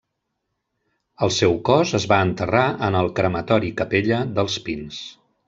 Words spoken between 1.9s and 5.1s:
es va enterrar en el Crematori Capella dels Pins.